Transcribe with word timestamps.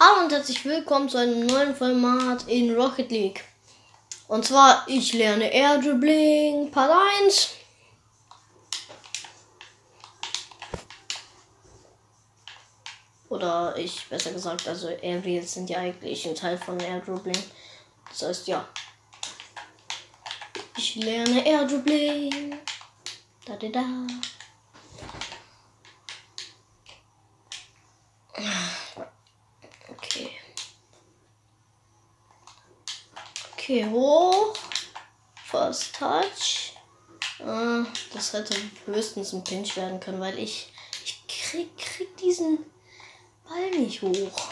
Hallo 0.00 0.24
und 0.24 0.32
herzlich 0.32 0.64
willkommen 0.64 1.08
zu 1.08 1.18
einem 1.18 1.46
neuen 1.46 1.76
Format 1.76 2.48
in 2.48 2.74
Rocket 2.74 3.12
League. 3.12 3.44
Und 4.26 4.44
zwar, 4.44 4.84
ich 4.88 5.12
lerne 5.12 5.52
Air 5.52 5.78
Dribbling 5.78 6.70
Part 6.72 6.90
1. 7.22 7.50
Oder 13.28 13.76
ich, 13.78 14.04
besser 14.08 14.32
gesagt, 14.32 14.66
also 14.66 14.88
Aerials 14.88 15.54
sind 15.54 15.70
ja 15.70 15.78
eigentlich 15.78 16.26
ein 16.26 16.34
Teil 16.34 16.58
von 16.58 16.80
Air 16.80 17.00
Dribbling. 17.00 17.42
Das 18.08 18.22
heißt, 18.22 18.48
ja. 18.48 18.66
Ich 20.76 20.96
lerne 20.96 21.46
Air 21.46 21.66
Dribbling. 21.66 22.58
Da, 23.46 23.54
da, 23.56 23.68
da. 23.68 23.84
Okay. 30.14 30.30
Okay, 33.64 33.86
hoch. 33.86 34.52
First 35.42 35.94
Touch. 35.94 36.74
Äh, 37.38 37.84
das 38.12 38.34
hätte 38.34 38.54
höchstens 38.84 39.32
ein 39.32 39.42
Pinch 39.42 39.74
werden 39.78 40.00
können, 40.00 40.20
weil 40.20 40.38
ich, 40.38 40.70
ich 41.02 41.26
krieg, 41.26 41.74
krieg 41.78 42.14
diesen 42.18 42.58
Ball 43.48 43.70
nicht 43.70 44.02
hoch. 44.02 44.50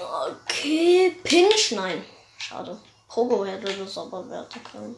Okay, 0.00 1.16
Pinch, 1.34 1.72
nein. 1.72 2.04
Schade. 2.38 2.78
Pogo 3.08 3.44
hätte 3.44 3.76
das 3.76 3.98
aber 3.98 4.30
werten 4.30 4.62
können. 4.62 4.94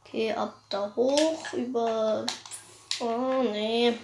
Okay, 0.00 0.32
ab 0.32 0.54
da 0.70 0.90
hoch 0.96 1.52
über. 1.52 2.24
Oh, 3.00 3.42
nee. 3.42 3.98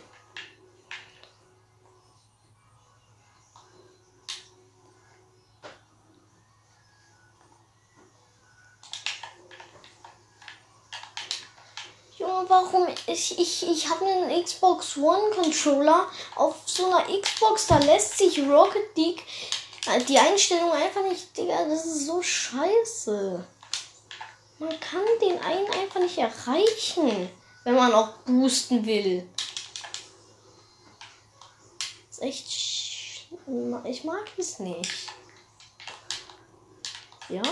Warum? 12.49 12.89
Ich, 13.07 13.39
ich, 13.39 13.69
ich 13.69 13.89
habe 13.89 14.05
einen 14.05 14.45
Xbox 14.45 14.97
One 14.97 15.31
Controller. 15.35 16.07
Auf 16.37 16.57
so 16.67 16.87
einer 16.87 17.05
Xbox, 17.21 17.67
da 17.67 17.79
lässt 17.79 18.19
sich 18.19 18.39
Rocket 18.41 18.97
League 18.97 19.23
äh, 19.87 20.03
die 20.05 20.19
Einstellung 20.19 20.71
einfach 20.71 21.03
nicht. 21.03 21.37
Digga, 21.37 21.65
das 21.65 21.85
ist 21.85 22.07
so 22.07 22.23
scheiße. 22.23 23.45
Man 24.59 24.81
kann 24.81 25.05
den 25.21 25.41
einen 25.41 25.71
einfach 25.73 26.01
nicht 26.01 26.19
erreichen, 26.19 27.29
wenn 27.65 27.75
man 27.75 27.93
auch 27.93 28.11
boosten 28.19 28.87
will. 28.87 29.29
Das 32.09 32.19
ist 32.19 32.23
echt. 32.23 33.29
Ich 33.85 34.05
mag 34.05 34.31
es 34.37 34.59
nicht. 34.61 35.09
Ja? 37.29 37.43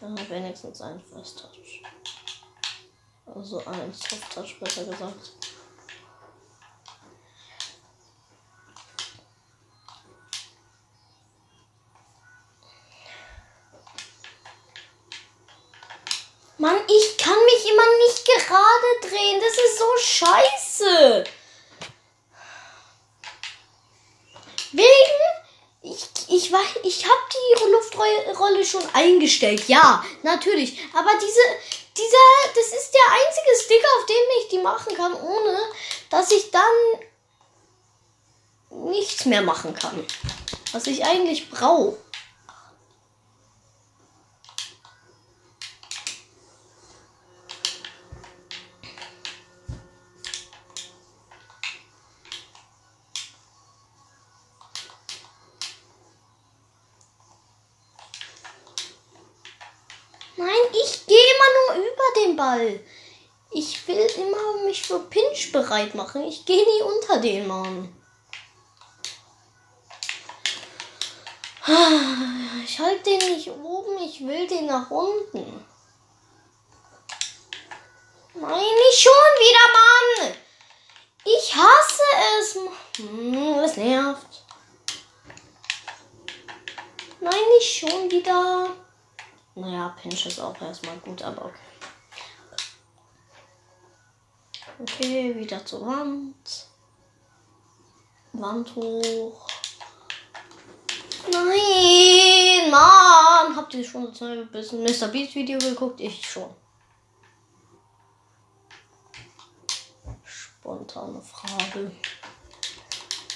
Ja, 0.00 0.30
wenigstens 0.30 0.80
ein 0.80 1.00
First 1.00 1.40
Touch. 1.40 1.82
Also 3.26 3.58
ein 3.64 3.92
Soft 3.92 4.34
Touch 4.34 4.58
besser 4.60 4.84
gesagt. 4.84 5.32
Mann, 16.58 16.76
ich 16.86 17.18
kann 17.18 17.34
mich 17.44 17.70
immer 17.70 17.96
nicht 18.06 18.24
gerade 18.24 19.00
drehen. 19.00 19.40
Das 19.40 19.52
ist 19.52 19.78
so 19.78 19.96
scheiße. 19.98 21.24
Wegen 24.70 25.42
ich, 25.82 26.08
ich 26.28 26.52
ich 26.84 27.04
habe 27.04 27.20
die 27.32 27.70
Luftrolle 27.70 28.64
schon 28.64 28.84
eingestellt. 28.94 29.68
Ja, 29.68 30.04
natürlich. 30.22 30.78
Aber 30.94 31.10
diese, 31.20 31.81
dieser, 31.96 32.54
das 32.54 32.66
ist 32.66 32.92
der 32.92 33.12
einzige 33.12 33.64
Sticker, 33.64 33.88
auf 33.98 34.06
dem 34.06 34.16
ich 34.40 34.48
die 34.48 34.58
machen 34.58 34.96
kann, 34.96 35.14
ohne 35.14 35.58
dass 36.10 36.30
ich 36.30 36.50
dann 36.50 36.62
nichts 38.70 39.24
mehr 39.26 39.42
machen 39.42 39.74
kann. 39.74 40.06
Was 40.72 40.86
ich 40.86 41.04
eigentlich 41.04 41.50
brauche. 41.50 41.98
Nein, 60.34 60.48
ich 60.72 61.06
gehe 61.06 61.16
immer 61.16 61.76
nur 61.76 61.86
über 61.86 62.01
den 62.16 62.36
Ball. 62.36 62.80
Ich 63.50 63.86
will 63.86 64.06
immer 64.16 64.64
mich 64.64 64.82
für 64.82 64.98
Pinch 64.98 65.52
bereit 65.52 65.94
machen. 65.94 66.24
Ich 66.24 66.44
gehe 66.46 66.64
nie 66.64 66.82
unter 66.82 67.18
den 67.18 67.46
Mann. 67.46 67.94
Ich 72.64 72.78
halte 72.78 73.02
den 73.02 73.34
nicht 73.34 73.50
oben, 73.50 73.98
ich 73.98 74.20
will 74.26 74.46
den 74.46 74.66
nach 74.66 74.90
unten. 74.90 75.64
Nein, 78.34 78.64
nicht 78.88 79.00
schon 79.00 79.12
wieder, 79.38 80.28
Mann! 80.28 80.34
Ich 81.24 81.54
hasse 81.54 82.02
es. 82.38 82.58
Hm, 82.96 83.56
das 83.56 83.76
nervt. 83.76 84.44
Nein, 87.20 87.40
nicht 87.58 87.78
schon 87.78 88.10
wieder. 88.10 88.74
Naja, 89.54 89.94
Pinch 90.00 90.26
ist 90.26 90.40
auch 90.40 90.58
erstmal 90.60 90.96
gut, 90.98 91.22
aber 91.22 91.44
okay. 91.44 91.58
Okay, 94.82 95.32
wieder 95.36 95.64
zur 95.64 95.86
Wand. 95.86 96.66
Wand 98.32 98.74
hoch. 98.74 99.46
Nein, 101.30 102.68
Mann! 102.68 103.54
Habt 103.54 103.74
ihr 103.74 103.84
schon 103.84 104.06
das 104.06 104.20
neue 104.20 104.44
bisschen 104.46 104.82
Mr. 104.82 105.06
Beast 105.06 105.36
Video 105.36 105.60
geguckt? 105.60 106.00
Ich 106.00 106.28
schon. 106.28 106.52
Spontane 110.24 111.22
Frage. 111.22 111.92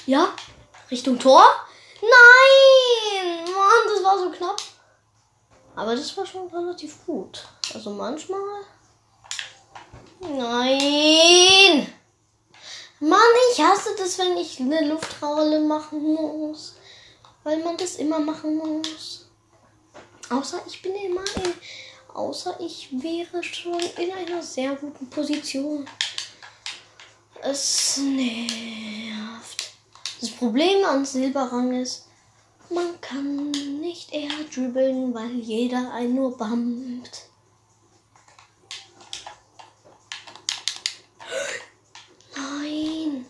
Ja? 0.07 0.35
Richtung 0.91 1.17
Tor? 1.17 1.45
Nein! 2.01 3.45
Mann, 3.45 3.95
das 3.95 4.03
war 4.03 4.19
so 4.19 4.31
knapp. 4.31 4.61
Aber 5.77 5.95
das 5.95 6.17
war 6.17 6.27
schon 6.27 6.49
relativ 6.49 7.07
gut. 7.07 7.47
Also 7.73 7.91
manchmal. 7.91 8.65
Nein! 10.21 11.87
Mann, 13.01 13.21
ich 13.53 13.61
hasse 13.61 13.91
das, 13.99 14.19
wenn 14.19 14.37
ich 14.37 14.61
eine 14.61 14.89
Luftrolle 14.89 15.61
machen 15.61 16.03
muss. 16.15 16.77
Weil 17.45 17.63
man 17.63 17.77
das 17.77 17.97
immer 17.97 18.19
machen 18.19 18.57
muss. 18.57 19.29
Außer 20.31 20.61
ich 20.67 20.83
bin 20.83 20.95
immer 20.95 21.25
in. 21.37 21.53
Außer 22.15 22.59
ich 22.61 22.89
wäre 22.93 23.43
schon 23.43 23.79
in 23.99 24.11
einer 24.13 24.43
sehr 24.43 24.75
guten 24.75 25.09
Position. 25.11 25.87
Es 27.43 27.99
nervt. 27.99 29.73
Das 30.21 30.31
Problem 30.31 30.85
an 30.85 31.05
Silberrang 31.05 31.81
ist, 31.81 32.07
man 32.71 33.01
kann 33.01 33.51
nicht 33.81 34.13
eher 34.13 34.31
dribbeln, 34.53 35.15
weil 35.15 35.37
jeder 35.37 35.93
einen 35.93 36.15
nur 36.15 36.37
bammt. 36.37 37.29
Nein. 42.35 43.27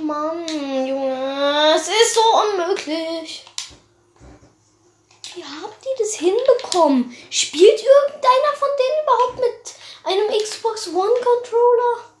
Mann, 0.00 0.46
Junge, 0.48 1.74
es 1.76 1.88
ist 1.88 2.14
so 2.14 2.20
unmöglich. 2.20 3.44
Wie 5.34 5.44
habt 5.44 5.84
ihr 5.84 5.96
das 5.98 6.14
hinbekommen? 6.14 7.16
Spielt 7.30 7.82
irgendeiner 7.82 8.52
von 8.56 8.68
denen 8.78 9.02
überhaupt 9.02 9.38
mit 9.40 9.74
einem 10.04 10.28
Xbox 10.42 10.88
One 10.88 11.20
Controller? 11.24 12.11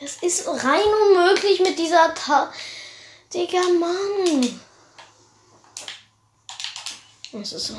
Das 0.00 0.16
ist 0.22 0.48
rein 0.48 0.82
unmöglich 0.82 1.60
mit 1.60 1.78
dieser 1.78 2.14
Ta 2.14 2.50
Digga, 3.34 3.60
Mann. 3.78 4.60
Das 7.32 7.52
ist 7.52 7.66
so. 7.66 7.68